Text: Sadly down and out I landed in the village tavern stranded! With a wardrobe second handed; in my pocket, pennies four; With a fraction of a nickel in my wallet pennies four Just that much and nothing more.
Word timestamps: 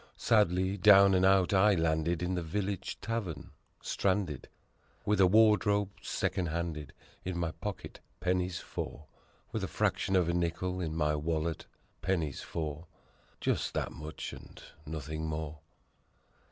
Sadly 0.17 0.77
down 0.77 1.13
and 1.13 1.23
out 1.23 1.53
I 1.53 1.75
landed 1.75 2.23
in 2.23 2.33
the 2.33 2.41
village 2.41 2.99
tavern 3.01 3.51
stranded! 3.83 4.49
With 5.05 5.21
a 5.21 5.27
wardrobe 5.27 5.91
second 6.01 6.47
handed; 6.47 6.91
in 7.23 7.37
my 7.37 7.51
pocket, 7.51 7.99
pennies 8.19 8.57
four; 8.57 9.05
With 9.51 9.63
a 9.63 9.67
fraction 9.67 10.15
of 10.15 10.27
a 10.27 10.33
nickel 10.33 10.79
in 10.81 10.95
my 10.95 11.15
wallet 11.15 11.67
pennies 12.01 12.41
four 12.41 12.87
Just 13.39 13.75
that 13.75 13.91
much 13.91 14.33
and 14.33 14.63
nothing 14.87 15.27
more. 15.27 15.59